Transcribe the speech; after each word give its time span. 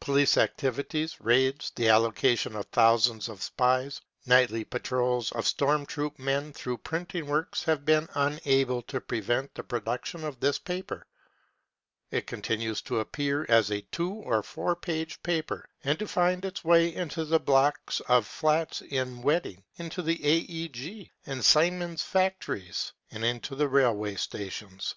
Police 0.00 0.38
activities, 0.38 1.20
raids, 1.20 1.70
the 1.76 1.90
allocation 1.90 2.56
of 2.56 2.64
thousands 2.68 3.28
of 3.28 3.42
spies, 3.42 4.00
nightly 4.24 4.64
patrols 4.64 5.32
of 5.32 5.46
storm 5.46 5.84
troop 5.84 6.18
men 6.18 6.54
through 6.54 6.78
printing 6.78 7.26
works 7.26 7.62
have 7.64 7.84
been 7.84 8.08
unable 8.14 8.80
to 8.84 9.02
prevent 9.02 9.54
the 9.54 9.62
production 9.62 10.24
of 10.24 10.40
this 10.40 10.58
paper. 10.58 11.06
It 12.10 12.26
continues 12.26 12.80
to 12.88 13.00
appear 13.00 13.44
as 13.50 13.70
a 13.70 13.82
two 13.92 14.10
or 14.14 14.42
four 14.42 14.76
page 14.76 15.22
paper, 15.22 15.68
and 15.84 15.98
to 15.98 16.08
find 16.08 16.42
its 16.46 16.64
way 16.64 16.94
into 16.94 17.26
the 17.26 17.38
blocks 17.38 18.00
of 18.08 18.26
flats 18.26 18.80
in 18.80 19.20
Wedding, 19.20 19.62
interfile 19.78 20.18
A.E.G. 20.24 21.12
and 21.26 21.44
Siemens 21.44 22.02
factories 22.02 22.94
and 23.10 23.22
into 23.26 23.54
the 23.54 23.68
railway 23.68 24.14
stations. 24.14 24.94